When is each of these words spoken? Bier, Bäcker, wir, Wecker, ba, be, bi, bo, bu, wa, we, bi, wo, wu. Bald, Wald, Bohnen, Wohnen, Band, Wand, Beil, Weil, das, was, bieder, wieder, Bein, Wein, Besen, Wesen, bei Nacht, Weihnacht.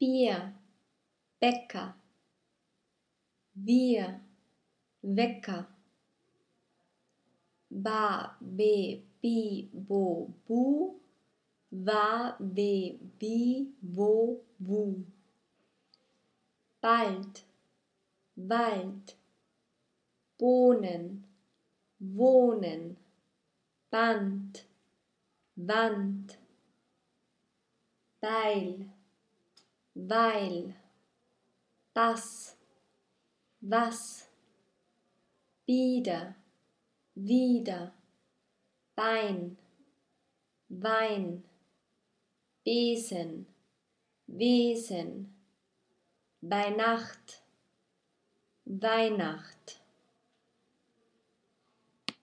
Bier, 0.00 0.54
Bäcker, 1.40 1.94
wir, 3.52 4.18
Wecker, 5.02 5.68
ba, 7.68 8.34
be, 8.40 9.02
bi, 9.20 9.68
bo, 9.74 10.32
bu, 10.46 10.98
wa, 11.70 12.34
we, 12.40 12.98
bi, 13.18 13.66
wo, 13.82 14.40
wu. 14.58 15.04
Bald, 16.80 17.42
Wald, 18.36 19.14
Bohnen, 20.38 21.24
Wohnen, 22.00 22.96
Band, 23.90 24.62
Wand, 25.56 26.38
Beil, 28.22 28.86
Weil, 29.94 30.74
das, 31.94 32.56
was, 33.60 34.28
bieder, 35.66 36.34
wieder, 37.14 37.92
Bein, 38.94 39.56
Wein, 40.68 41.42
Besen, 42.64 43.46
Wesen, 44.26 45.34
bei 46.40 46.70
Nacht, 46.70 47.42
Weihnacht. 48.64 49.79